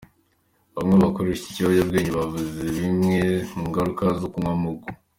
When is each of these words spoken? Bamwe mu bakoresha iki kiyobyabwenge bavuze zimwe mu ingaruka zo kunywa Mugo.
Bamwe 0.75 0.93
mu 0.95 1.05
bakoresha 1.07 1.41
iki 1.43 1.55
kiyobyabwenge 1.55 2.11
bavuze 2.19 2.49
zimwe 2.75 3.17
mu 3.55 3.61
ingaruka 3.67 4.03
zo 4.19 4.27
kunywa 4.31 4.53
Mugo. 4.63 4.87